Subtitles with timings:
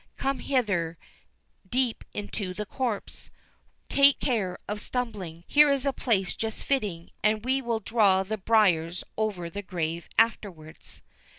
[0.17, 0.97] Come hither
[1.69, 3.29] deep into the copse;
[3.87, 9.03] take care of stumbling—Here is a place just fitting, and we will draw the briars
[9.15, 11.03] over the grave afterwards."